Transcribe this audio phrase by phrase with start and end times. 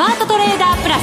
[0.00, 1.02] マートトレーダープラス。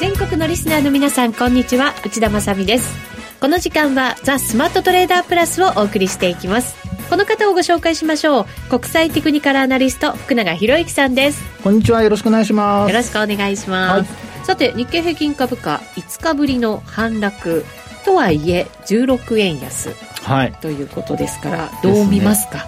[0.00, 1.94] 全国のリスナーの皆さんこんにちは。
[2.04, 2.92] 内田まさです。
[3.38, 6.74] この時間はザ・スマートトレーダープラスをお送りしていきます。
[7.08, 8.46] この方をご紹介しましょう。
[8.68, 11.40] 国際テクニカルアナリスト福永博之さんです。
[11.62, 12.02] こんにちは。
[12.02, 12.90] よろしくお願いします。
[12.90, 17.64] よろしくお願いします、はい、さて日経平均株価5日ぶりの反落
[18.08, 22.62] とはいえ16円安、はい、ということですからどう見ますか、ね、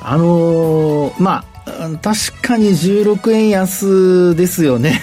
[0.00, 1.58] あのー、まあ
[2.00, 5.02] 確かに16円安ですよね。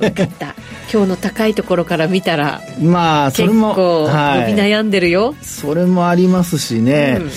[0.00, 0.56] 分かった。
[0.92, 7.30] 今日の高いところから見たらまあそれも結構伸び悩んでるよ、はい、それもありますしね、うん、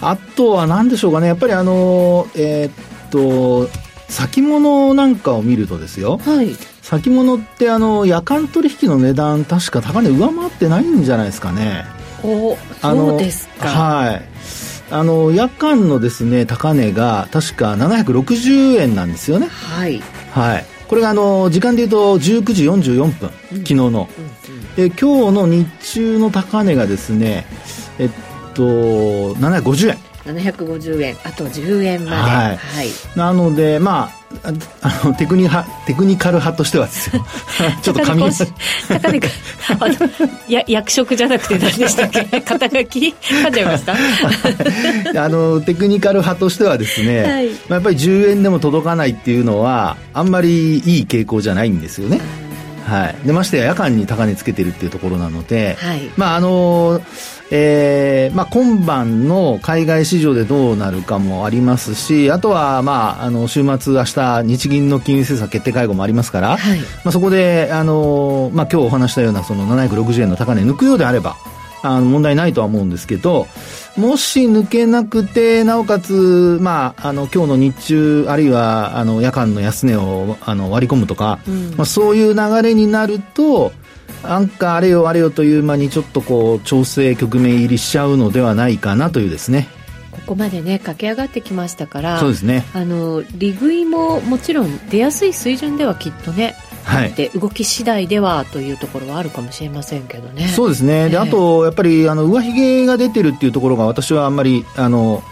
[0.00, 1.26] あとは何でしょうかね。
[1.26, 3.68] やっぱりあのえー、っと
[4.08, 6.54] 先物なんかを見るとですよ、はい、
[6.90, 11.84] 先物ってあの夜間取引の値段確か高値上回ってないんじゃないですかね。
[12.24, 13.68] おそうですか。
[13.68, 14.22] はい。
[14.90, 19.46] あの夜間のですね高値が確か760円なんですよね。
[19.46, 20.02] はい。
[20.32, 20.66] はい。
[20.88, 27.46] これがあの時間でいうと19時44分、うん、昨日の、うんうん、で今日の日中の高値がですね
[28.00, 28.10] えっ
[28.54, 28.64] と
[29.34, 34.20] 750円750円あと10円まで、はい、はい、なのでまあ
[34.82, 37.26] あのテクニハテクニカル派としてはですよ。
[37.82, 39.20] ちょっと紙高値
[39.68, 40.10] あの
[40.48, 42.40] や 役職じゃなくて何でしたっけ？
[42.40, 43.14] 肩書き？
[43.20, 45.24] 噛んじゃいました？
[45.24, 52.20] あのテクニカル派としてはですね、はい、まあ、やっぱり10円でも届かないっていうのはあんまりいい傾向じゃないんですよね、
[52.90, 57.00] はい、でましてや夜間に高値つけてるっていうところなので、はい、まああの
[57.52, 71.36] えーまあ、今晩の海外市場でどうなるかもありますしあとは、まあ、あの週末、明日日銀の金融政策決定会合もありますから、はい、まあ、そこで、あのまあ、今日お話したようなその760円の高値抜くようであれば
[71.82, 73.46] あの問題ないとは思うんですけど
[73.96, 83.72] もし抜けなくてなおかつ、まあ、あの今日の日中あるいはあの夜間の安値をあの割り込むとか、うん、まあ、そういう流れになると
[84.22, 89.68] なんかあれよあれよという間にちょっとこう調整局面入りしちゃうのではないかなというですね。
[90.10, 92.64] ここまでね駆け上がってきましたからそうですね。
[92.74, 96.56] あの利食いももちろん出やすい水準ではきっとね
[96.90, 100.48] はい、で動き次第ではというところはあるかもしれませんけどね。
[100.48, 105.22] そうですね、であとやっぱりあの上髭が出てるっていうところが私はあんまりあの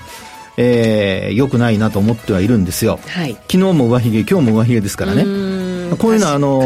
[0.61, 5.23] えー、よくないなと思ってはいるんですよ、はい、昨日も上髭今日も上髭ですからね。
[5.97, 6.61] こういうのはあの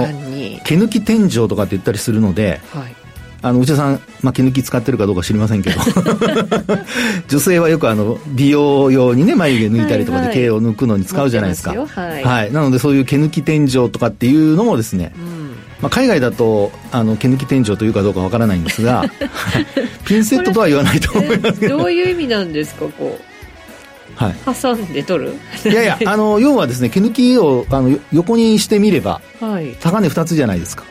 [0.65, 2.95] 毛抜き天井とかって言ったりするので、はい、
[3.43, 5.81] あの内田さん、まあ、毛抜き使ってるかどうか知りませんけど。
[7.29, 15.23] 女性はよくあの美容用にね眉毛抜いたりとかで毛を抜くのに使うじゃないですか、はいはい、はい、なのでそういう毛抜き天井とかっていうのもですね、うん。
[15.81, 19.05] まあ、海外だとあの毛抜き天井というかどうかわからないんですが
[20.07, 21.79] ピンセットとは言わないと思いますけど。
[21.79, 23.33] どういう意味なんですかこう。
[24.15, 25.35] はい、挟んで取る？
[25.69, 30.85] いやいやあの要はですね毛抜きをあの横にしてみれば、はい、高値2つじゃないですか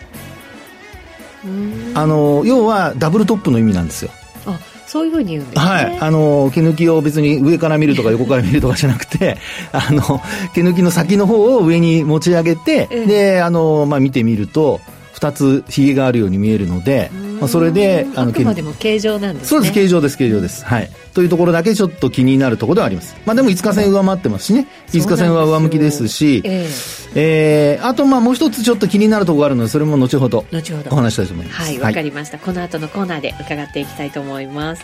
[1.93, 4.11] あの要はダブルトップの意味なんですよ。
[4.45, 9.37] あそういうふうに言うんですね、はい、あの毛抜きを別に上から見るとか 横から見るとかじゃなくて
[9.71, 10.21] あの
[10.53, 14.81] 毛抜きの先の方を上に持ち上げて、ええ、であの、まあ、見てみると
[15.15, 19.47] 2つひげがあるように見えるので、まあ、それであのあくまでも形状なんですね。
[19.49, 20.63] そうです形状です形状です。
[20.63, 20.91] はい。
[21.15, 23.15] というところだけちょっと気になるところではあります。
[23.25, 24.67] まあでも5日線上回ってますしね。
[24.89, 26.43] 5日線は上向きですし。
[26.45, 30.91] えー、えー、あとまあもう一つちょっと気になるところがあるのでそれも後ほど後ほど。
[30.91, 31.61] お話したいと思います。
[31.61, 34.83] はいわ、かりました、この後のコーナーで伺っていきたいと思います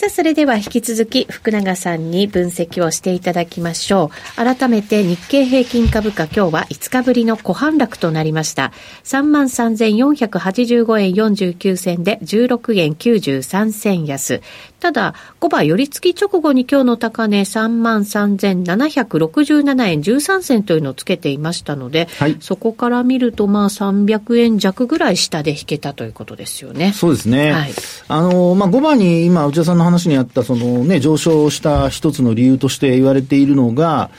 [0.00, 4.56] さあ、それでは引き続き福永さんに分析をしていただきましょう。
[4.56, 8.72] 改めて日経平均株価今日は5日ぶりの小反落となりました。
[9.04, 14.40] 33,485円49銭で16円93銭安。
[14.80, 26.94] ただ、5番寄り付き直後に今日の高値33,767円13銭というのをつけていましたので、はい、そこから見るとまあ300円弱ぐらい下で引けたということですよね。
[26.94, 27.52] そうですね。
[27.52, 27.72] はい、
[28.08, 34.10] あの、まあ5番に今内田さんの話にあったそのね、上昇した一つの理由として言われているのが、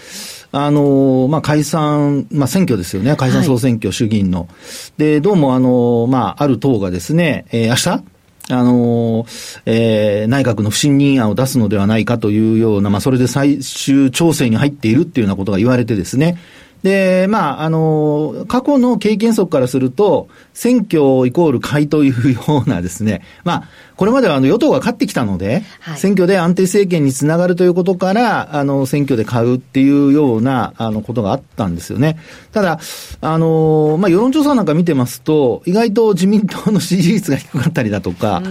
[0.51, 3.15] あの、まあ、解散、まあ、選挙ですよね。
[3.15, 4.49] 解散総選挙、はい、衆議院の。
[4.97, 8.03] で、どうもあの、まあ、ある党がですね、えー、明日
[8.53, 9.25] あの
[9.65, 16.37] えー、内閣の不信任案を出すのではないかというような、まあ、それで最終調整に入っているっていうようなことが言われてですね、
[16.83, 23.63] で、まあ、あの、過去の経験則からすると、選挙イコール買いというようなですね、まあ、
[23.95, 32.17] これまではあの与党が勝ってきたので、はい、選挙で安定政権につながるということから、あの、選挙で買うっていうような、あの、ことがあったんですよね。
[32.51, 32.79] ただ、
[33.21, 38.41] あの、まあ、世論調査なんか見てますと、意外と自民党の支持率が低かったりだとか、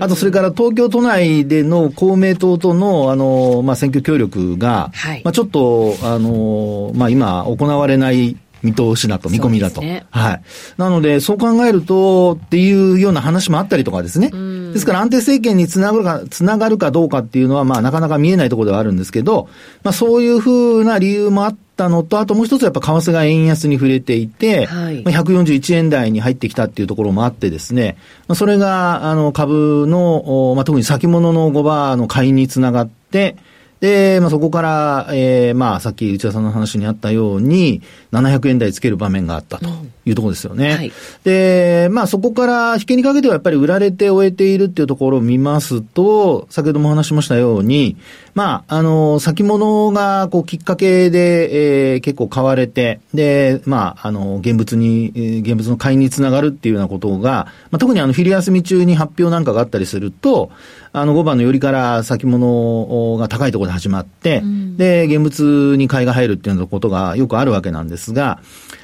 [0.00, 9.80] あとそれから東京都内での公明党との、あの、まあ、選挙協力が、はい、まあ、ちょっと、あの、まあ、今行われない見通しだと、見込みだと。
[9.80, 10.42] ね、はい。
[10.76, 14.30] なので、そう考えると、っていうような話もあったりとかですね。
[14.72, 19.48] ですから安定政権につながるか、つながるかどうかっていうのは、まあ、なかなか見えないところではあるんですけど、
[19.82, 27.96] まあ、そういうふうな理由もあったのと、あともう一つやっぱ為替が円安に触れていて、はい、141円台に入ってきたっていうところもあってですね、
[28.28, 33.36] まあ、それが、あの、株の、まあ、特に先物の5バーの買いにつながって、
[33.80, 37.82] で、まあ、そこから、えー、まあ、さっき内田さんの話にあったように、
[38.12, 39.70] 700円台つける場面があったと。
[40.10, 40.70] いうところですよね。
[40.70, 40.92] うんはい、
[41.24, 47.96] で、まあ、そこから引けにかけてはやっぱり売られて終えているっていうところを見ますと、先ほども話しましたように、
[48.34, 60.50] まあ、あの、先物が、こう、きっかけで、えー、結構買われて、で、まあ、あの、現物に、現物の買いにつながるっていうようなことが、まあ、特にあの、昼休み中に発表なんかがあったりすると、
[60.92, 68.40] あの、5番のよりから先物が高いところで始まって、うん、で、現物に買いが入るっていうようなことがよくあるわけなんですが、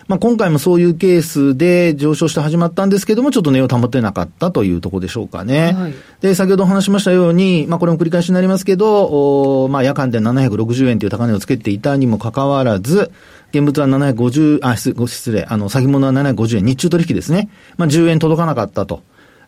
[0.08, 5.72] まあ、今回もそういうケースで上昇して始まったんですけども、ちょっと値を保てなかったというところでしょうかね。
[5.72, 13.10] はい、で、先ほどお話しましたように、まあ、これも繰り返しになりますけど、おまあ、夜間で760円という高値をつけていたにもかかわらず、
[13.50, 17.48] 現物は750、あ、失礼、あの、先物は750円、日中取引ですね。
[17.76, 19.02] まあ、10円届かなかったと。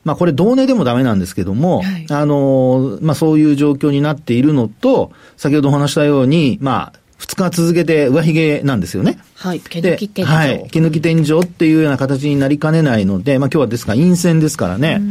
[0.04, 9.18] まあこれ同値でもダメなんですけども、はい、あの、まあそういう状況になっているのと、先ほどお話したように、まあ、二日続けて上髭なんですよね。
[9.34, 9.60] はい。
[9.60, 10.28] 毛抜き天井。
[10.28, 10.68] はい。
[10.70, 15.02] 毛抜き天井っていうような形になりかねないので、まあ今日はですから陰線ですからね。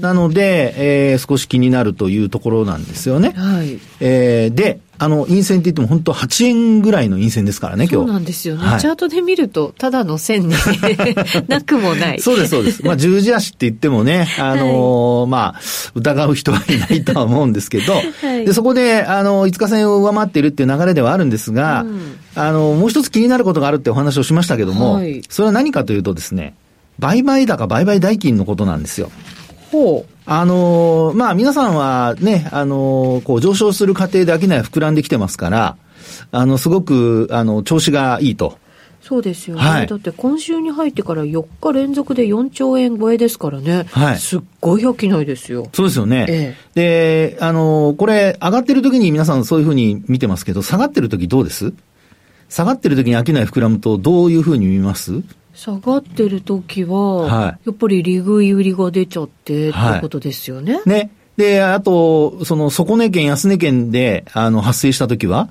[0.00, 3.34] なので、えー、少し気になるというところなんですよね。
[3.36, 3.78] はい。
[4.00, 8.06] えー、で、あの、陰線って言っても本当8円ぐらいの陰線ですからね、今日。
[8.06, 8.66] そうなんですよね。
[8.66, 10.54] はい、チャートで見ると、ただの線に
[11.48, 12.20] なくもない。
[12.20, 12.84] そうです、そうです。
[12.84, 15.60] まあ、十字足って言ってもね、あのーはい、まあ、
[15.94, 18.02] 疑う人はいないとは思うんですけど、は
[18.42, 26.52] い、で、そこで、あの、5日線を上回っているっていう流れではあるんですが、うん、あの、もう一つ気になることがあるってお話をしましたけども、はい、それは何かというとですね、
[26.98, 29.10] 売買高、売買代金のことなんですよ。
[29.70, 30.12] ほう。
[30.26, 35.76] あのー、まあ皆さんはね、あのー、こう上昇する過程で商いは膨らんできてますから、
[36.32, 38.58] あの、すごく、あの、調子がいいと。
[39.02, 45.66] そうですよね、はい、だって今週に入ってから4日連続で4兆円超えですからね、はい、すっごい商いですよ。
[45.72, 46.26] そうですよね。
[46.28, 51.72] ええ、で、あの、これ、上がってる時に皆さんそういうふうに見てますけど、下がってる時どうです？
[52.50, 55.22] 下がってる時に商い膨らむと、どういうふうに見ます？
[55.54, 60.80] 下がってる時は、はい、やっぱり利食い売りが出ちゃってってことですよね。
[60.84, 61.10] ね。
[61.36, 65.48] で、あと、その、底値圏、安値圏で、あの、発生した時は？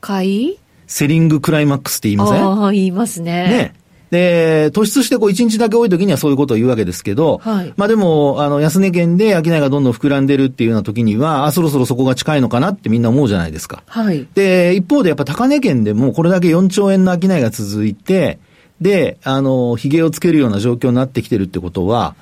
[0.00, 0.58] 買い？
[0.86, 2.42] セリングクライマックスって言いません？
[2.42, 3.32] ああ、言いますね。
[3.48, 3.74] ね。
[4.12, 13.82] で、突出してこう一日だけ多い時にはそういうことを言うわけですけど、はい、まあでも、あの、安値圏で商いがどんどん膨らんでるっていうような時には、あ、そろそろそこが近いのかなってみんな思うじゃないですか。
[13.86, 14.28] はい。
[14.34, 18.38] で、一方でやっぱ高値圏でもこれだけ4兆円の商いが続いて、
[18.82, 22.14] で、あの、髭をつけるような状況になってきてるってことは、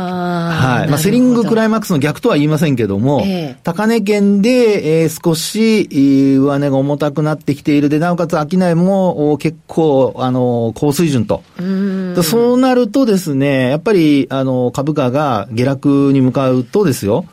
[0.00, 0.88] はい。
[0.88, 5.88] まあ、セリングクライマックスの逆とは言いませんけども、えー、高値圏で、えー、少し、
[6.36, 11.42] 上値が重たくなってきているで、なおかつ商いも結構、あの、高水準と。
[11.58, 11.62] う
[12.24, 17.26] そうなるとですね、やっぱり、あの、株価が下落に向かうとですよ、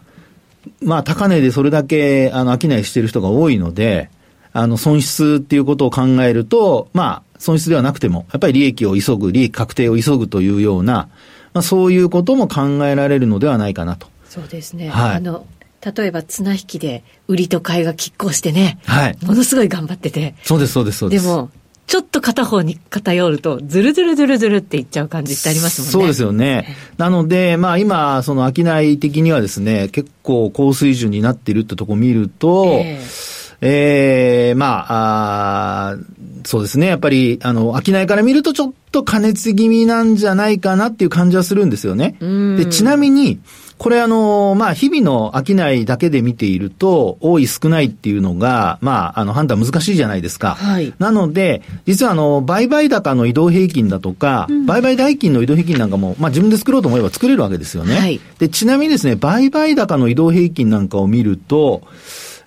[0.84, 4.10] まあ、高値でそれだけ、あの、商いしている人が多いので、
[4.54, 11.10] あの、損失っていうことを考えると、まあ、損失ではなくても、やっぱり利益を急ぐ、利益確定を急ぐというような、
[11.54, 14.08] まあ、そういうことも考えられるのではないかなと。
[14.28, 14.90] そうですね。
[14.90, 15.46] はい、あの
[15.84, 20.36] 例えば綱引きで売りと買いが拮抗してね、はい、ものすごい頑張ってて。
[20.44, 21.26] そうです、そうです、そうです。
[21.26, 21.50] でも、
[21.88, 25.92] ちょっと片方に偏ると、ずるずるずるずるっていっちゃう感じってありますもんね。
[25.92, 26.78] そうですよね。
[26.98, 35.98] なので、まあ今、その商い的にはですね、結構高水準になっているってとこ見ると、えーええー、まあ、あ
[36.44, 36.88] そうですね。
[36.88, 42.16] やっぱり、あの、商いから見るとちょっと加熱気味なんじゃないかなっていう感じはするんですよね。
[42.58, 43.40] で、ちなみに、
[43.82, 50.54] これあの、まあ、日々の商いだけで見ていると、多い少ないっていうのが、まあ、あの、判断難しいじゃないですか。
[50.54, 50.94] はい。
[51.00, 57.96] なので、実はあの、売買高の移動平均だとか、うん、売買代金の移動平均なんかも、まあ、自分で作ろうと思えば作れるわけですよね。
[57.96, 58.20] はい。
[58.38, 61.82] で、ちなみにですね、売買高の移動平均なんかを見ると、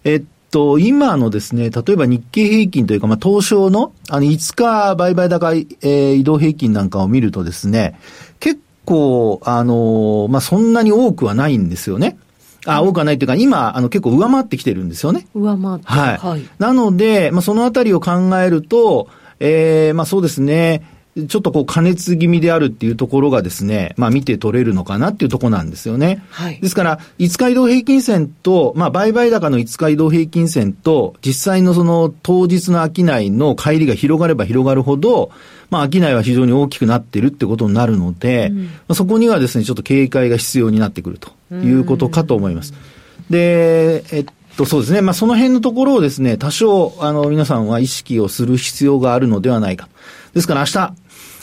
[0.04, 0.22] えっ
[0.54, 7.98] と、今のですね、例えば日経平均というか、まあ、東証の、あの、5日売買高、えー、移動平均なんかを見るとですね、
[8.38, 12.18] 結構、あの、まあ、そんなに多くはないんですよね。
[12.66, 15.26] あ、多くはないというか、今、あの、結構上回ってきてるんですよね。
[15.34, 15.86] 上回って。
[15.86, 16.18] はい。
[16.18, 19.08] はい、なので、まあ、そのあたりを考えると、
[19.40, 20.86] ええー、まあ、そうですね、
[21.28, 26.24] ちょっとこう加熱気味であるっていうところがですね、まあ見て取れるのかなっていうところなんですよね。
[26.30, 26.60] はい。
[26.60, 35.30] ですから、5日移動平均線と、まあ売買高の5日移動平均線と、実際のその当日の商いの乖離が広がれば広がるほど、
[35.70, 42.74] まあ商いは非常に大きくなってるってことになるので、うん、まあ、そこにはですね、ちょっと警戒が必要になってくるということかと思います。
[43.30, 45.00] で、えっと、そうですね。
[45.00, 49.88] まあ、その辺のところをですね、多少、あの、皆さんは意識をする必要があるのではないか。
[50.34, 50.94] ですから明日、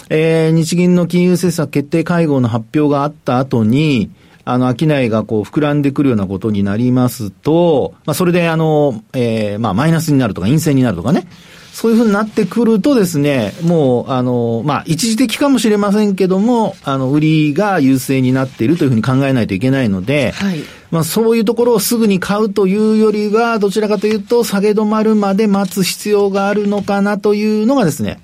[0.09, 4.11] えー、日銀の金融政策決定会合の発表があった後に、
[4.43, 11.27] あの、商いがこう膨らんでくるようなことになりますと、まあ、それであの、えー、まあ、マイナスになるとか陰性になるとかね。
[11.73, 20.59] そういうふうになってくるとですね、もう、あの、まあ、一時的かもしれませんけども、あの、売りが優勢になっているというふうに考えないといけないので、はい、
[20.91, 28.19] まあ、そういうところをすぐに買うというよりは、どちらかというと、下げ止まるまで待つ必要があるのかなというのがですね、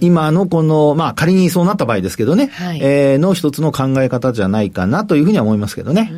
[0.00, 6.12] 今のこの、まあ仮にそうなった場合ですけどね、はい、えー、の一つの考え方じゃないかなというふうには思いますけどね。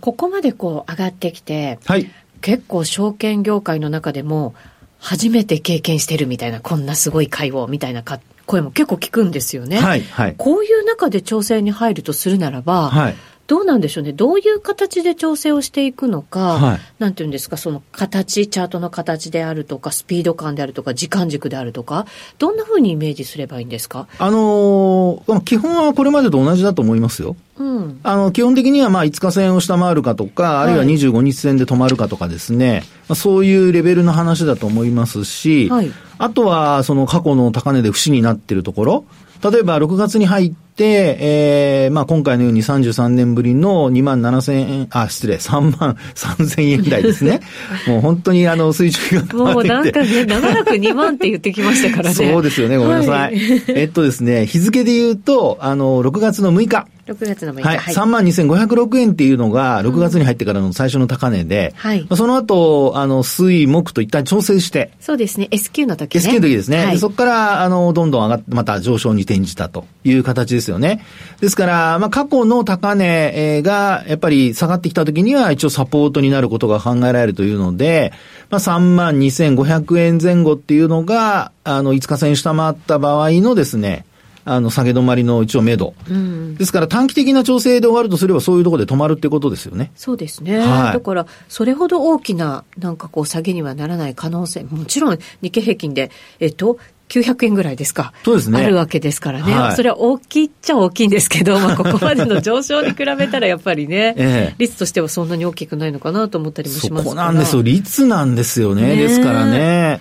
[0.00, 2.10] ここまでこう上がってきて、はい、
[2.40, 4.54] 結構証券業界の中でも
[4.98, 8.02] 初めて経験してるみたいな、こんなすごい会をみたいな
[8.46, 9.78] 声も結構聞くんですよね。
[9.78, 10.34] はい、はい。
[10.36, 13.16] こういう中で調整に入るとするならば、はい。
[13.48, 22.04] どうなんでしょうね、どういう形で調整をしていくのか、はい、なんていうんですか、その形、チャートの形であるとか、スピード感であるとか、時間軸であるとか、
[22.38, 24.06] どんなふうにイメージすればいいんですか？
[24.18, 27.36] あのー、基本はこれまでと同じだと思いますよ。
[27.56, 39.04] うん、あの、基本的にはまあ5日線を下回るかとか、あるいは25日線で止まるかとかですね、まあ、そういうレベルの話だと思いますし、はい、あとはその過去の高値で不死になっているところ、
[39.42, 47.40] 例えば6月に入って、えー、まあ今回のように33年ぶりの2万7千円、あ、失礼、3万3千円台ですね。
[47.86, 52.14] もう本当にあの水準がもうなんかね、長らく2万って言ってきましたからね。
[52.14, 53.10] そうですよね、ごめんなさい。
[53.10, 56.86] はい、えっとですね、日付で言うと、あの、6月の6日。
[57.08, 57.62] 6月の6日。
[57.62, 57.78] はい。
[57.78, 62.06] 3万2506円っていうのが、6月に入ってからの最初の高値で、はい。
[62.14, 64.92] その後、あの、水、木と一旦調整して。
[65.00, 65.48] そうですね。
[65.50, 66.18] S q の時ね。
[66.18, 66.84] S q の時ですね。
[66.84, 71.02] はい、そこから、あの、どんどん上がって、また上昇に転じたという形ですよね。
[71.40, 78.12] ですから、まあ、過去の高値が、やっぱり下がってきた時には、一応サポートになることが考えられるというので、
[78.50, 84.04] まあ、3万2500円前後っていうのが、あの、5日線下回った場合のですね、
[84.48, 85.94] あの、下げ止まりの一応目処。
[86.08, 89.92] うん、ですから短期的な調整で終わるとすればそういうところで止まるってことですよね。
[89.94, 90.58] そうですね。
[90.58, 96.78] はい、だから、それほど大きな、なんかこう、下げにはならない可能性、もちろん日経平均で、えっと、
[97.08, 98.12] 900円ぐらいですか。
[98.24, 98.62] そうですね。
[98.62, 99.52] あるわけですからね。
[99.52, 107.62] はい、それは大きいっちゃ大きいんですけど、 まあ、ここまでの上昇に比べたらやっぱりね、 ええ、率としてはそんなに大きくないのかなと思ったりもしますそこなんですよ。
[107.62, 108.82] 率なんですよね。
[108.82, 110.00] ねですからね。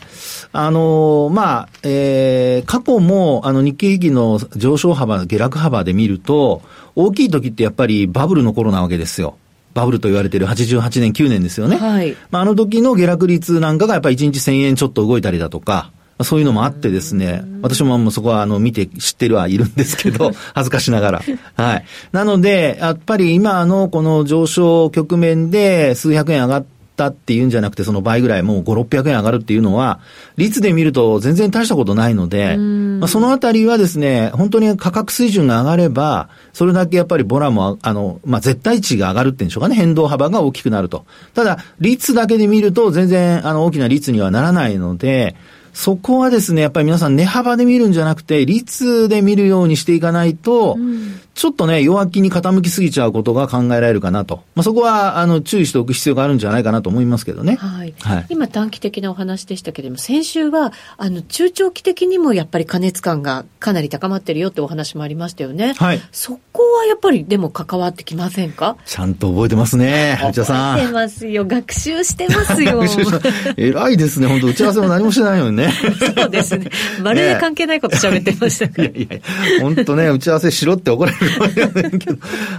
[0.54, 6.62] あの、まあ、えー、過去も、あの、日経平均の上昇幅、下落幅で見ると、
[6.96, 9.38] 大きい時ってやっぱりバブルの頃なわけですよ。
[9.74, 11.78] バブルと言われている88年、9年ですよね。
[11.78, 12.16] はい。
[12.32, 15.92] まあ、あの時の下落率なんかがやっぱり1日1000円ちょっと動いたりだとか、
[16.24, 21.22] そういうのもあってですね、私ももうそこはあの見て知ってるはいるんですけど、 恥ずかしながら。
[21.56, 21.86] はい。
[22.12, 30.00] なので、やっぱり今のこの上昇局面で数百円上がって、ったっていうんじゃなくて、その倍ぐらい、もう5、600円上がるっていうのは、
[30.36, 41.06] 率で見ると全然大したことないので、まあ、そのあたりはですね、本当に価格水準が上がれば、それだけやっぱりボラも、あの、まあ、絶対値が上がるっていうんでしょうかね、変動幅が大きくなると。
[41.36, 45.36] ただ、率だけで見ると全然、あの、大きな率にはならないので、
[45.78, 54.38] そこはですね、やっぱり皆さん値幅で見るんじゃなくて、率で見るようにしていかないと、うん、ちょっとね、弱気に傾きすぎちゃうことが考えられるかなと。
[54.56, 57.58] まあ、そこは、あの、注意しておく必要があるんじゃないかなと思いますけどね。
[57.58, 57.94] はい。
[58.02, 65.76] はい、今、短期的なお話でしたけれども、先週は、あの、中長期的にもやっぱり加熱感がかなり高まってるよってお話もありましたよね。
[65.78, 66.02] はい。
[66.12, 68.76] そこはやっぱり、でも関わってきませんか？
[68.88, 70.78] ちゃんと覚えてますね、内田さん。
[70.78, 71.46] 覚えてますよ。
[71.46, 72.84] 学習してますよ。
[73.58, 75.72] 偉いですね、本当打ち合わせも何もしてないのにね。
[76.16, 76.72] そうですね。
[77.04, 78.88] まるで関係ないこと喋ってましたから。
[78.90, 79.22] いやい
[79.58, 81.27] や、本当ね、打ち合わせしろって怒られる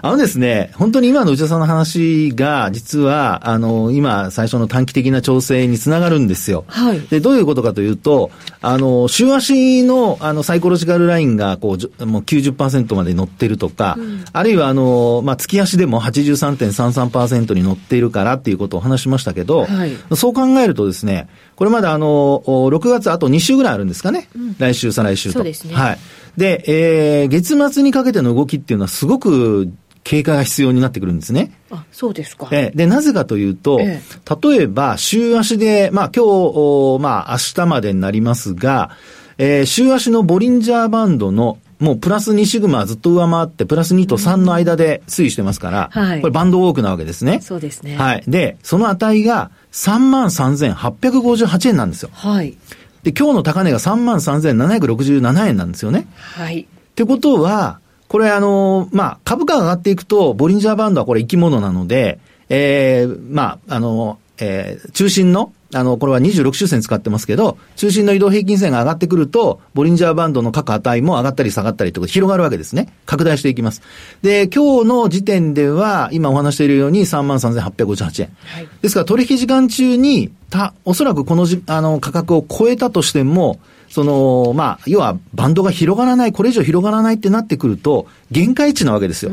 [0.03, 6.65] あのですね、本当に今の内田さんの話が、実は、あの、今、最初の短期的な調整につながるんですよ。
[6.69, 7.01] はい。
[7.01, 21.29] で、どういうことかというと、あの、週足の、あの、サイコロジカルラインが、こう、もう90%まで乗ってるとか、うん、あるいは、あの、まあ、月足でも83.33%に乗っているからっていうことを話しましたけど、はい、そう考えるとですね、
[21.59, 24.29] これまであの、6月あと2週ぐらいあるんですかね。
[24.37, 25.39] うん、来週、再来週と。
[25.39, 25.75] そうですね。
[25.75, 25.99] はい。
[26.37, 29.69] で、えー、月末にかけての動きっていうのはすごく
[30.05, 31.51] 警戒が必要になってくるんですね。
[31.73, 32.49] あ、そうですか。
[32.53, 38.93] えー、で、なぜかというと、えー、例えば、週足で、まあ今日、まあ明日までになりますが、
[39.37, 47.41] えー、週足のボリンジャーバンドのもうプラス2シグマずっと上回って、プラス2と3の間で推移してますから、うんはい、これバンドウォークなわけですね。
[47.41, 47.97] そうですね。
[47.97, 48.25] はい。
[48.27, 52.11] で、その値が33,858円なんですよ。
[52.13, 52.57] はい。
[53.05, 56.09] で、今日の高値が33,767円なんですよね。
[56.17, 56.63] はい。
[56.63, 62.19] ってことは、これあの、まあ、株価が上がっていくと、ボリンジャーバンドはこれ生き物なので、
[62.49, 72.93] ええー、まあ、あの、えー、中心のあの、これは26周線使ってますけど、中心の移動平均線が上がってくると、ボリンジャーバンドの各値も上がったり下がったりとか広がるわけですね。
[73.05, 73.83] 拡大していきます。
[74.23, 78.31] で、今日の時点では、今お話しているように33,858円。
[78.47, 89.31] はい、ですから取引時間中に、た、おそらくこのじ、あの、価格を超えたとしても、その、まあ、要はバンドが広がらない、これ以上広がらないってなってくると、限界値なわけですよ。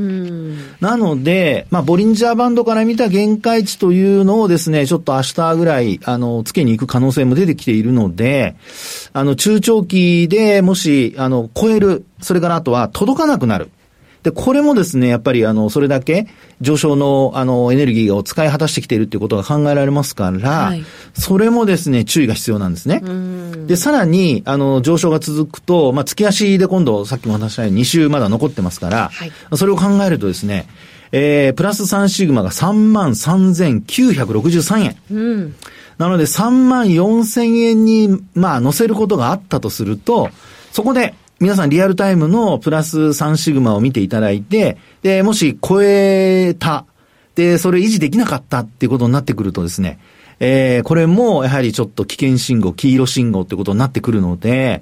[0.79, 8.55] なので、まあ、ボリンジャーバンドから見た限界値というのをですね、ちょっと明日ぐらい、あの、つけに行く可能性も出てきているので、
[9.13, 13.69] あの、中長期でもし、あの、超える、それからあとは届かなくなる。
[14.25, 16.25] で、これもですね、やっぱりあの、それだけ
[16.59, 23.03] 上昇のあの、エネルギーを使い果たしてきているっていうことが考えられますから、はい、それもですね、注意が必要なんですね。
[23.67, 30.67] で、さらに、あの、上昇が続くと、まあ、月足で今度、さっきも話したように2週まだ残ってますから、はい、それを考えるとですね、
[31.11, 34.95] えー、プラス3シグマが33,963円。
[35.11, 35.53] うん
[35.97, 40.29] なので3万4千円に、まあ、乗せることがあったとすると、
[40.73, 46.85] そこで、皆さんリアルタイムのプラス3シグマを見ていただいて、で、もし超えた、
[47.35, 49.99] で、それ維持できなかったっていうことになってくるとですね、
[50.39, 54.81] えー、これもやはりちょっと危険信号、黄色信号ってことになってくるので、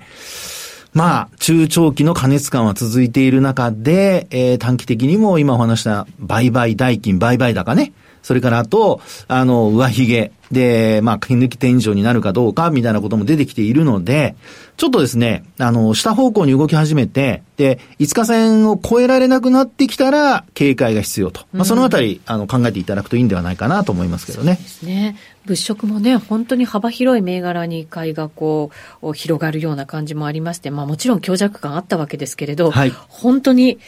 [0.94, 10.32] まあ、中長期の過熱感は続いている中で、えー、短期的にも今お話した売買代金、売買高ね、それからあと、あの、上髭。
[10.54, 14.36] で、まあ、切抜き天井になるかどうか、みたいなことも出てきているので、
[14.78, 21.42] ちょっとですね、あの、下方向に動き始めて、で、5日線を超えられなくなってきたら、警戒が必要と。
[21.52, 24.56] まあ、そのあたり、あの、考えていただくといいんではないかなと思いますけどね。
[24.56, 25.18] そうですね。
[25.46, 33.80] 物色もね、本当に幅広い銘柄に買いがこう、広がるような感じもありまして、まあもちろん強弱感あったわけですけれど、はい、本当に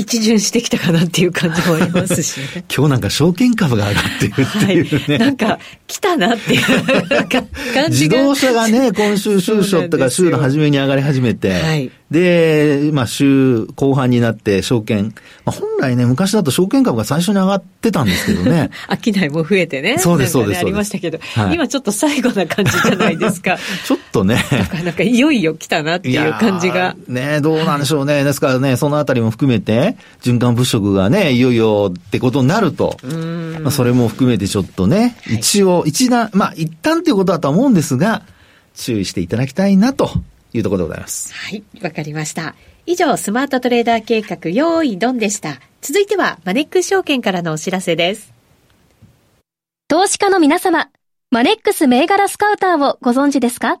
[0.00, 5.08] 一巡してきたかなっていう感じもありますし、ね、 今日なんか証券株が上がってるっていうね。
[5.08, 6.62] はい、なんか、来たなっていう
[7.28, 7.88] 感じが。
[7.88, 18.70] 自動車がね、 今週週初とか週の初めに上がり始めて、はい、で、まあ、週後半になって証券、まあ、本来ね、昔だと証券株が最初に上がってたんですけどね。
[19.04, 19.98] 商いも増えてね。
[19.98, 20.60] そうです、そうです。
[20.60, 23.58] ありましたけど、はい、今ちょっと最後な感じじゃないですか。
[23.84, 24.42] ちょっとね。
[24.84, 26.96] なんかいよいよ来たなっていう感じが。
[27.06, 28.24] ね、どうなんでしょうね。
[28.24, 29.89] ですからね、そのあたりも含めて、
[30.20, 32.98] 循環物色がね、いよいよってことになると、
[33.62, 38.22] まあ、それも含めてちょっとね、一応、一段、まあ、一旦っていうことだと思うんですが、
[38.74, 40.10] 注意していただきたいなと
[40.52, 41.32] いうところでございます。
[41.34, 42.54] はい、わかりました。
[42.86, 45.60] 以上、スマートトレーダー計画、用意ドンでした。
[45.82, 48.32] 続いては、マネックス証券からのお知らせです。
[49.88, 50.88] 投資家の皆様、
[51.30, 53.80] マネックス銘柄スカウターをご存知ですか？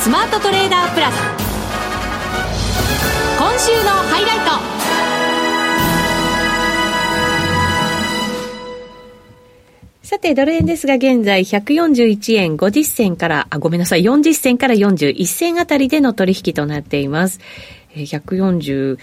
[0.00, 1.14] スマートトレーダープラス。
[3.38, 4.71] 今週のハイライト。
[10.12, 17.40] さて、ドル円ですが、現在141円50銭から、あ、ごめんなさい、40銭から41銭あたりでの取引となっています。
[17.96, 18.98] 141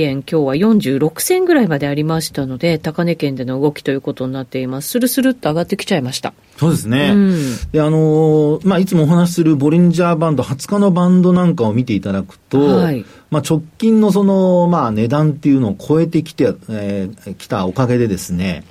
[0.00, 4.88] 円、今日は46銭ぐらいまでありましたので、高値圏での動きということになっています。
[4.88, 6.32] スルスルっと上がってきちゃいました。
[6.56, 7.10] そうですね。
[7.12, 18.64] うん、で、あのー、まあ、いつもお話しするボリンジャーバンド、20日のバンドなんかを見ていただくと、はい、まあ、直近のその、まあ、値段っていうのを超えてきて、えー、きたおかげでですね、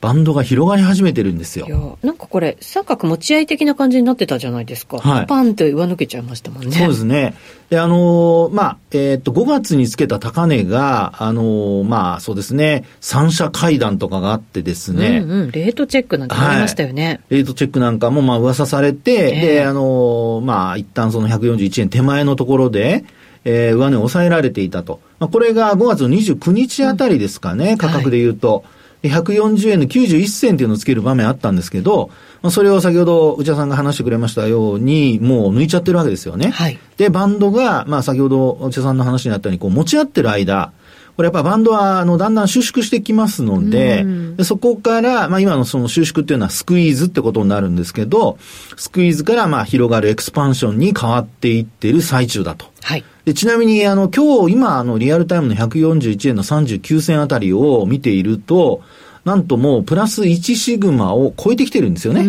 [0.00, 1.66] バンドが広がり始めてるんですよ。
[1.66, 4.98] いや、なんかこれ、三角持ち合い的な感じになってたじゃないですか。
[4.98, 5.26] はい。
[5.26, 6.70] パンと上抜けちゃいましたもんね。
[6.70, 7.34] そうですね。
[7.68, 15.18] で、あのー、まあ、えー、っと、5月につけた高値が、あのー、まあ、そうですね、三者会談とかがあってですね。
[15.24, 17.06] うんうん、レートチェックなんてありましたよね。
[17.06, 23.04] はい、レートチェックなんかも、まあ、噂されて、えー、で、あのまあ、一旦その141円手前のところで、
[23.44, 25.00] えー、上値を抑えられていたと。
[25.18, 28.54] まあ、これが5月の29日あたりですかね、うん、価格で言うと。
[28.54, 28.64] はい
[29.02, 32.10] 140円の91銭っていうのをつける場面あったんですけど、
[32.42, 36.50] まあ、それを先ほど内田さんが話してくれましたように、もう抜いちゃってるわけですよね。
[36.50, 40.72] はい、で、バンドが、まあ先ほど内田さんの話にあったように、こう持ち合ってる間、
[41.18, 48.38] これやっぱバンドは、あの、だんだん収縮してきますので、でそこから、まあ今のその収縮っていうのはスクイーズってことになるんですけど、
[48.76, 52.66] スクイーズからまあ広がるエクスパンションに変わっていってる最中だと。
[52.82, 53.04] はい。
[53.24, 58.82] でちなみに、あの、今日、今、あの、リアルタイムの141円の39銭あたりを見ていると、
[59.24, 62.22] なんともうプラス1シグマを超えてきてるんですよね。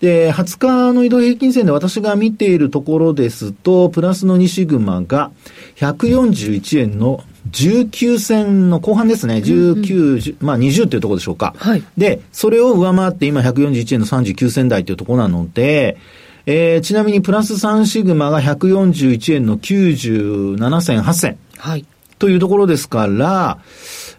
[0.00, 5.30] で、20日の移動平均線で私が見ているところですと、プラスの2シグマが
[5.76, 9.36] 141円の19銭の後半ですね。
[9.36, 11.54] 19、まあ20っていうところでしょうか。
[11.58, 11.82] はい。
[11.96, 15.98] で、それを上回って今141円の39銭台というところなので、
[16.46, 21.38] えー、ちなみにプラス3シグマが141円の97銭8銭。
[21.58, 21.84] はい。
[22.18, 23.58] というところですから、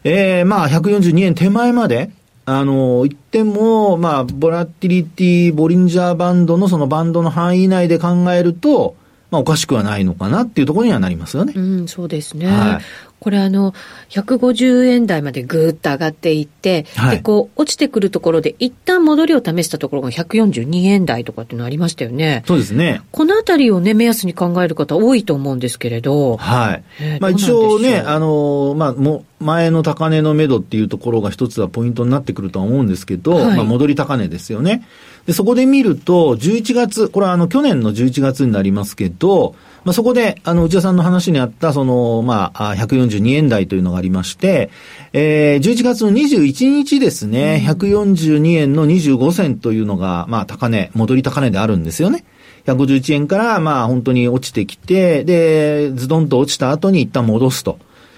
[0.04, 2.12] えー、まあ、142円手前まで、
[2.46, 8.96] あの、言っても、まあ、ボラティリティ、ボリンジャーバンドのそのバンドの範囲内で考えると、
[9.34, 11.54] まあ、おかしくはないのかなっていうところにはなりますよね。
[11.56, 12.46] うん、そうですね。
[12.46, 12.84] はい、
[13.20, 13.74] これあの、
[14.10, 22.44] 150円台までぐーっと上がっていって、はい、で、こう、落ちてくるところで、一旦戻りを試したところが142円台とかっていうのありましたよね。
[22.46, 23.02] そうですね。
[23.12, 26.38] このあたりをね、目安に考える方多いと思うんですけれど。
[26.38, 26.84] はい。
[27.02, 34.84] えー、まあ一応ね、あの、まあ、も前の高値の目処っていうところが一つはポイントになってくるとは思うんですけど、はい、まあ戻り高値ですよね。
[35.26, 39.56] で、そこで見ると、11月、これはあの、去年の11月になりますけど、
[39.86, 44.70] まあ、そこで、あの、内田さんの話にあった、その、まあ、142円台というのがありまして、
[45.14, 52.26] えー、11月の21日ですね、142円の25銭というのが、まあ、高値、戻り高値であるんですよね。
[52.66, 57.78] 151円から、まあ、本当に落ちてきて、で、ズドンと落ちた後に一旦戻すと。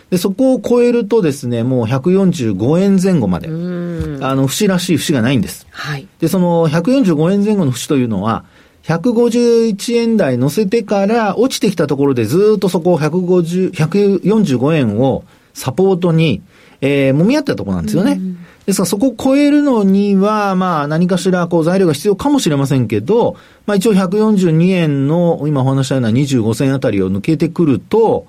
[0.09, 5.67] で、そこを超えるとですね、もう145円前後まで、あの、節らしい節がないんです。
[5.71, 6.07] はい。
[6.19, 8.45] で、その145円前後の節というのは、
[8.83, 15.23] 151円台乗せてから落ちてきたところでずっとそこを150、145円を
[15.55, 16.43] サポートに、
[16.81, 18.19] えー、揉み合ったところなんですよね。
[18.65, 28.27] ですからそこを超えるのには、まあ何かしらこう材料が必要かもしれませんけど、まあ一応142円の今お話したような25銭あたりを抜けてくると、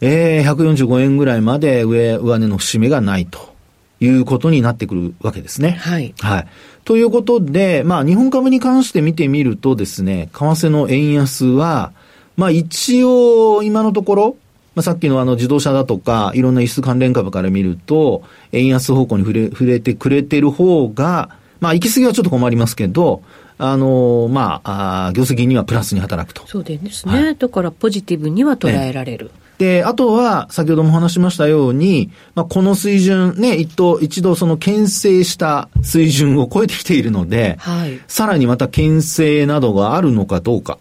[0.00, 3.54] えー、145円ぐらいまで上、上値の節目がないと
[4.00, 5.72] いうことになってくるわけですね。
[5.72, 6.14] はい。
[6.20, 6.46] はい。
[6.84, 11.92] ということで、まあ、日本株に関して見てみるとですね、為替の円安は、
[12.36, 14.36] まあ、一応、今のところ、
[14.74, 21.30] まあ、さっきのあの自動車だとか、いろんな輸出関連株から見ると、円安方向に触れ、触れてくれてる方が、
[21.60, 23.22] まあ、行き過ぎはちょっと困りますけど、
[23.56, 26.46] あのまあ、あ業績にはプラスに働くと。
[26.46, 27.12] そうですね。
[27.12, 29.30] はい、だからポジティブには捉えられる。
[29.58, 40.78] で、あとは、先ほども話しましたように、まあ、この水準、ね、一度、一度その牽制した水準を超えてきているので、はい、さらにまた牽制などがあるのかどうか。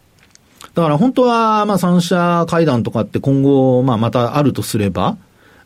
[0.73, 5.17] だから本当は、まあ、三者会談とかって今後、まあ、またあるとすれば、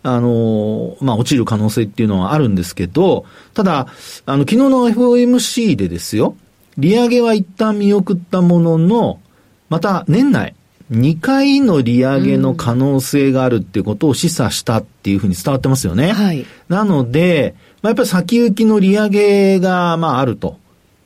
[0.04, 3.88] あの、まあ、落ちる可能性っていうのはあるんですけど、ただ、
[4.26, 6.36] あの、昨日の FOMC でですよ、
[6.78, 9.20] 利上げは一旦見送ったものの、
[9.70, 10.56] また年内、
[10.92, 16.14] 2回の利上げの可能性があるっていうことを示唆したっていうふうに伝わってますよね。
[16.14, 16.46] はい。
[16.70, 20.58] なので、まあ、やっぱり先行きの利上げが、まあ、あると。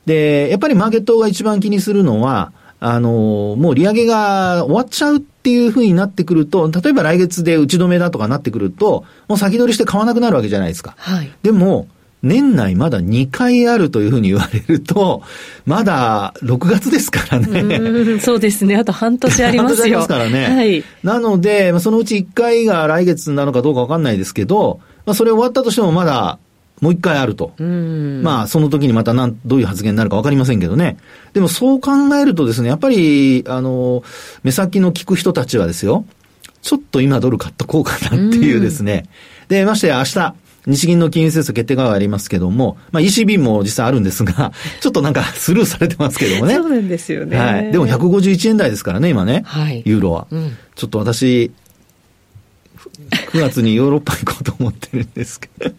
[0.05, 10.95] で、やっぱりマーケットが一番気にするのは、あの、もう利上げが終わっちゃうっていうふうになってくると、例えば来月で打ち止めだとかなってくると、もう先取りして買わなくなるわけじゃないですか。
[10.97, 11.31] はい。
[11.43, 11.87] でも、
[12.23, 15.23] 年内まだ2回あるというふうに言われると、
[15.65, 18.19] まだ6月ですからね。
[18.19, 18.75] そうですね。
[18.75, 19.75] あと半年ありますよ。
[19.75, 20.55] 半年ありますからね。
[20.55, 20.83] はい。
[21.03, 26.37] なので、そのうち1回が来月なのかどうかわかんないですけど、まあ、それ終わったとしてもまだ
[26.81, 27.53] もう一回あると。
[27.59, 30.97] まあ、その時にまたなん、どういう発言になるかわかりませんけどね。
[31.33, 34.03] でもそう考えるとですね、やっぱり、あの、
[34.43, 36.05] 目先の聞く人たちはですよ、
[36.63, 39.05] ちょっと今ドル買っとこうかなっていうですね。
[39.47, 40.33] で、ましてや明日、
[40.67, 46.55] 日銀の金融政策決定会がありますけども、まあ ECB も実際あるんですが、 ちょっとなんか スルーされてますけどもね。
[46.55, 47.37] そうなんですよね。
[47.37, 47.71] はい。
[47.71, 49.43] でも151円台ですからね、今ね。
[49.45, 49.81] はい。
[49.85, 50.27] ユーロは。
[50.31, 51.51] うん、ちょっと私、
[53.11, 55.69] 9月にヨーロッパ行こうと思ってるんですけど、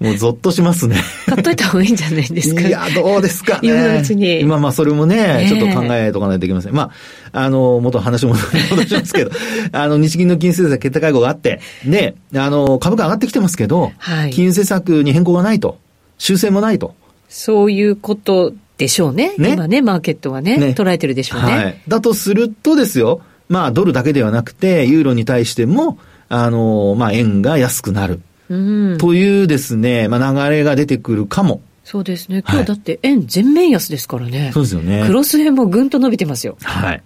[0.00, 0.96] もうゾッとしますね。
[1.26, 2.60] 買っといた方がいいんじゃないですか。
[2.60, 3.68] いや、どうですかね。
[3.68, 4.40] 今のうちに。
[4.40, 6.74] 今、まあ、それもね、ちょっと考えとかないといけません。
[6.74, 6.90] ま
[7.32, 9.30] あ、あの、元話戻しますけど、
[9.72, 15.78] あの、日銀の金融政策決定会合があって、で、あの、株価上がってきてますけど、はい、金融政策に変更がないと、
[16.18, 16.94] 修正もないと。
[17.28, 19.34] そういうことでしょうね。
[19.38, 21.46] ね今ね、マーケットはね、ね捉えてるでしょうね。
[21.46, 21.82] はい。
[21.88, 28.20] だとするとですよ、まあ、ドルだけではなくて、ユーロに対しても、あの、まあ、円が安くなる。
[28.48, 31.60] うん、というですね、まあ、流れが出てくるかも。
[31.84, 32.42] そうですね。
[32.48, 34.50] 今日だって円全面安ですからね。
[34.52, 35.04] そうですよね。
[35.06, 36.56] クロス円もぐんと伸びてますよ。
[36.62, 37.02] はい。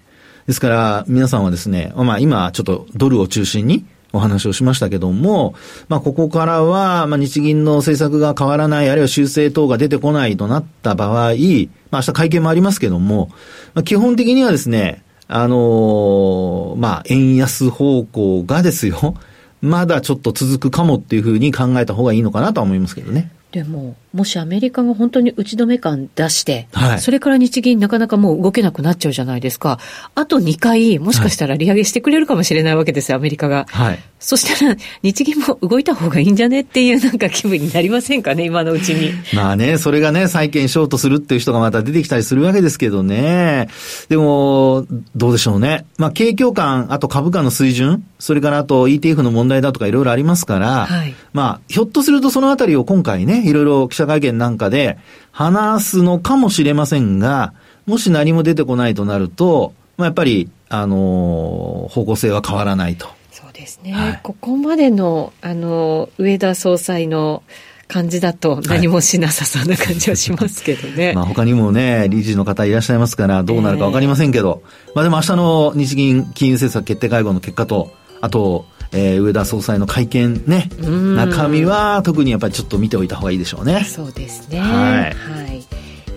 [0.46, 5.54] ですから、皆さんはですね、まあ今ちょっとドルを中心にお話をしましたけども、
[5.88, 13.30] まあここからは、まあ日銀の政策が変わらない、あるいは修正等が出てこないとなった場合、まあ明日会見もありますけども、
[13.74, 15.02] まあ、基本的にはですね、
[15.32, 19.14] あのー、まあ、円安方向がですよ、
[19.62, 23.30] まだちょっと続くかもっていうふうに考えた方がいいのかなとは思いますけどね。
[23.52, 29.78] でも、もしアメリカが本当に打ち止め感出して、はい、それから日銀なかなかもう動けなくなっちゃうじゃないですか。
[30.14, 33.66] あと2回、もしかしたら利上げしてくれるかもしれないわけですよ、アメリカが。
[33.68, 33.98] はい。
[34.20, 39.12] そしたら、日銀も動いた方がいいんじゃねっていうなんか気分になりませんかね、今のうちに。
[39.34, 43.68] まあね、それがね、債券ショートするっていう人がまた出てきたりするわけですけどね。
[44.08, 44.86] でも、
[45.16, 45.86] どうでしょうね。
[45.98, 54.98] まあ、景況感、あと株価の水準、それからあと ETF の問題だとかいろいろありますから、はい、まあ、ひょっとするとそのあたりを今回ね、いろいろ記者会見なんかで
[55.32, 57.54] 話すのかもしれませんが、
[57.86, 63.08] もし何も出てこないとなると、まあ、やっぱり、あのー、方向性は変わらないと。
[63.30, 63.92] そうですね。
[63.92, 67.42] はい、ここまでの、あの、上田総裁の、
[67.90, 71.06] 感じだと何もしなさそうな感じはしますけどね。
[71.06, 83.84] はい、まあ他にもね、理事の方いらっしゃいますから、どうなるかわかりませんけど、えー、まあでも明日の日銀金融政策決定会合の結果と、あと、えー、上田総裁の会見ね、中身は特にやっぱりちょっと見ておいた方がいいでしょうね。
[83.84, 84.60] そうですね。
[84.60, 84.70] はい。
[84.70, 85.66] はい、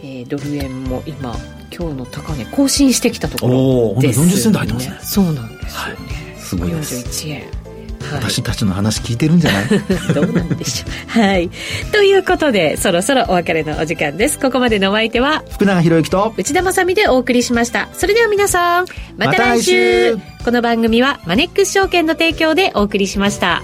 [0.01, 1.35] えー、ドル円も今、
[1.75, 4.25] 今日の高値更新してきたところです、ね。
[4.25, 4.99] お40銭台入ってますね。
[5.01, 6.05] そうなんですよね。
[6.35, 7.25] はい、すごいです。
[7.25, 7.62] 41円。
[8.11, 9.67] 私たちの話聞いてるんじゃない？
[10.13, 11.19] どうなんでしょう。
[11.21, 11.49] はい。
[11.91, 14.37] ということで、そろそろお別れのお時間です。
[14.39, 17.89] ここまでのお相手は、福永博之と内田まさみでお送りしました。
[17.93, 18.85] それでは皆さん、
[19.17, 23.61] また来週ま、この番組はマネックス証券の提供でお送りしました。